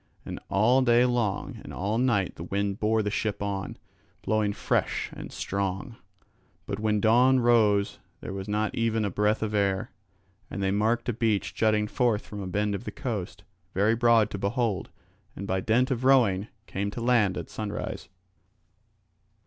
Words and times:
And 0.25 0.39
all 0.49 0.81
day 0.81 1.05
long 1.05 1.59
and 1.63 1.71
all 1.71 1.99
night 1.99 2.33
the 2.33 2.43
wind 2.43 2.79
bore 2.79 3.03
the 3.03 3.11
ship 3.11 3.43
on, 3.43 3.77
blowing 4.23 4.51
fresh 4.51 5.11
and 5.13 5.31
strong; 5.31 5.95
but 6.65 6.79
when 6.79 6.99
dawn 6.99 7.39
rose 7.39 7.99
there 8.19 8.33
was 8.33 8.47
not 8.47 8.73
even 8.73 9.05
a 9.05 9.11
breath 9.11 9.43
of 9.43 9.53
air. 9.53 9.91
And 10.49 10.63
they 10.63 10.71
marked 10.71 11.07
a 11.09 11.13
beach 11.13 11.53
jutting 11.53 11.85
forth 11.85 12.25
from 12.25 12.41
a 12.41 12.47
bend 12.47 12.73
of 12.73 12.85
the 12.85 12.91
coast, 12.91 13.43
very 13.75 13.93
broad 13.93 14.31
to 14.31 14.39
behold, 14.39 14.89
and 15.35 15.45
by 15.45 15.59
dint 15.59 15.91
of 15.91 16.03
rowing 16.03 16.47
came 16.65 16.89
to 16.89 16.99
land 17.01 17.37
at 17.37 17.51
sunrise. 17.51 18.09